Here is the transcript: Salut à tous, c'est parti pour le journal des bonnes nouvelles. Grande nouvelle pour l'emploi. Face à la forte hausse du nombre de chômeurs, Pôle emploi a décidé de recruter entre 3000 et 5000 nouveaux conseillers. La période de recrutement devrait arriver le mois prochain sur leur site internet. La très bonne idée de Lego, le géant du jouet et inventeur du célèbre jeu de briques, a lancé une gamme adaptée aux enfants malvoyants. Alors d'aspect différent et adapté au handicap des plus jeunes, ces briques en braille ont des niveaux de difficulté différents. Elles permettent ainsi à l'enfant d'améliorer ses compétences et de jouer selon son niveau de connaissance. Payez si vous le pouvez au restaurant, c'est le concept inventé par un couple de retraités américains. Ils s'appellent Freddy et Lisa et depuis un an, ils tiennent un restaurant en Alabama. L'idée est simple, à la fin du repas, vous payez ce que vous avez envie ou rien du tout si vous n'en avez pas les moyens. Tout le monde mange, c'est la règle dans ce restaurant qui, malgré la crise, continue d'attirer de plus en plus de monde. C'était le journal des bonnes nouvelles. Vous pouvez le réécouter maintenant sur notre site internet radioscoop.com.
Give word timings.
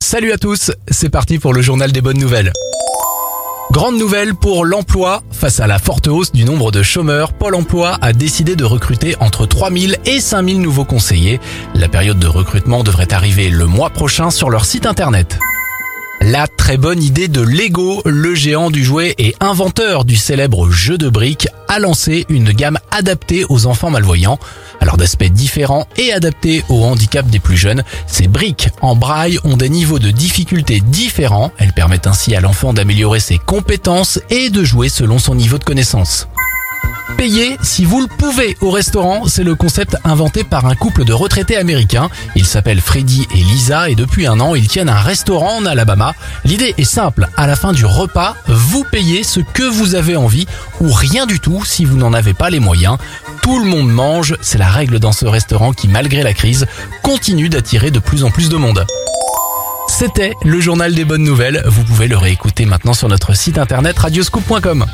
Salut 0.00 0.32
à 0.32 0.38
tous, 0.38 0.70
c'est 0.90 1.10
parti 1.10 1.38
pour 1.38 1.52
le 1.52 1.60
journal 1.60 1.92
des 1.92 2.00
bonnes 2.00 2.18
nouvelles. 2.18 2.52
Grande 3.72 3.98
nouvelle 3.98 4.34
pour 4.34 4.64
l'emploi. 4.64 5.22
Face 5.30 5.60
à 5.60 5.66
la 5.66 5.78
forte 5.78 6.08
hausse 6.08 6.32
du 6.32 6.46
nombre 6.46 6.70
de 6.70 6.82
chômeurs, 6.82 7.34
Pôle 7.34 7.54
emploi 7.54 7.98
a 8.00 8.14
décidé 8.14 8.56
de 8.56 8.64
recruter 8.64 9.16
entre 9.20 9.44
3000 9.44 9.98
et 10.06 10.20
5000 10.20 10.62
nouveaux 10.62 10.86
conseillers. 10.86 11.40
La 11.74 11.88
période 11.88 12.18
de 12.18 12.26
recrutement 12.26 12.84
devrait 12.84 13.12
arriver 13.12 13.50
le 13.50 13.66
mois 13.66 13.90
prochain 13.90 14.30
sur 14.30 14.48
leur 14.48 14.64
site 14.64 14.86
internet. 14.86 15.38
La 16.20 16.48
très 16.48 16.76
bonne 16.76 17.02
idée 17.02 17.28
de 17.28 17.40
Lego, 17.40 18.02
le 18.04 18.34
géant 18.34 18.70
du 18.70 18.82
jouet 18.82 19.14
et 19.18 19.36
inventeur 19.38 20.04
du 20.04 20.16
célèbre 20.16 20.68
jeu 20.68 20.98
de 20.98 21.08
briques, 21.08 21.48
a 21.68 21.78
lancé 21.78 22.26
une 22.28 22.50
gamme 22.50 22.78
adaptée 22.90 23.44
aux 23.48 23.66
enfants 23.66 23.90
malvoyants. 23.90 24.38
Alors 24.80 24.96
d'aspect 24.96 25.30
différent 25.30 25.86
et 25.96 26.12
adapté 26.12 26.64
au 26.68 26.84
handicap 26.84 27.26
des 27.28 27.38
plus 27.38 27.56
jeunes, 27.56 27.84
ces 28.06 28.26
briques 28.26 28.68
en 28.80 28.96
braille 28.96 29.38
ont 29.44 29.56
des 29.56 29.68
niveaux 29.68 30.00
de 30.00 30.10
difficulté 30.10 30.80
différents. 30.80 31.52
Elles 31.56 31.72
permettent 31.72 32.08
ainsi 32.08 32.34
à 32.34 32.40
l'enfant 32.40 32.72
d'améliorer 32.72 33.20
ses 33.20 33.38
compétences 33.38 34.18
et 34.28 34.50
de 34.50 34.64
jouer 34.64 34.88
selon 34.88 35.18
son 35.18 35.36
niveau 35.36 35.58
de 35.58 35.64
connaissance. 35.64 36.26
Payez 37.18 37.58
si 37.62 37.84
vous 37.84 38.00
le 38.00 38.06
pouvez 38.06 38.56
au 38.60 38.70
restaurant, 38.70 39.26
c'est 39.26 39.42
le 39.42 39.56
concept 39.56 39.96
inventé 40.04 40.44
par 40.44 40.66
un 40.66 40.76
couple 40.76 41.04
de 41.04 41.12
retraités 41.12 41.56
américains. 41.56 42.10
Ils 42.36 42.46
s'appellent 42.46 42.80
Freddy 42.80 43.26
et 43.34 43.38
Lisa 43.38 43.90
et 43.90 43.96
depuis 43.96 44.28
un 44.28 44.38
an, 44.38 44.54
ils 44.54 44.68
tiennent 44.68 44.88
un 44.88 45.00
restaurant 45.00 45.56
en 45.56 45.66
Alabama. 45.66 46.14
L'idée 46.44 46.74
est 46.78 46.84
simple, 46.84 47.26
à 47.36 47.48
la 47.48 47.56
fin 47.56 47.72
du 47.72 47.84
repas, 47.84 48.36
vous 48.46 48.84
payez 48.84 49.24
ce 49.24 49.40
que 49.40 49.64
vous 49.64 49.96
avez 49.96 50.14
envie 50.14 50.46
ou 50.80 50.92
rien 50.92 51.26
du 51.26 51.40
tout 51.40 51.64
si 51.64 51.84
vous 51.84 51.96
n'en 51.96 52.12
avez 52.12 52.34
pas 52.34 52.50
les 52.50 52.60
moyens. 52.60 52.98
Tout 53.42 53.58
le 53.58 53.68
monde 53.68 53.90
mange, 53.90 54.36
c'est 54.40 54.58
la 54.58 54.68
règle 54.68 55.00
dans 55.00 55.10
ce 55.12 55.26
restaurant 55.26 55.72
qui, 55.72 55.88
malgré 55.88 56.22
la 56.22 56.34
crise, 56.34 56.66
continue 57.02 57.48
d'attirer 57.48 57.90
de 57.90 57.98
plus 57.98 58.22
en 58.22 58.30
plus 58.30 58.48
de 58.48 58.56
monde. 58.56 58.86
C'était 59.88 60.34
le 60.44 60.60
journal 60.60 60.94
des 60.94 61.04
bonnes 61.04 61.24
nouvelles. 61.24 61.64
Vous 61.66 61.82
pouvez 61.82 62.06
le 62.06 62.16
réécouter 62.16 62.64
maintenant 62.64 62.94
sur 62.94 63.08
notre 63.08 63.34
site 63.34 63.58
internet 63.58 63.98
radioscoop.com. 63.98 64.86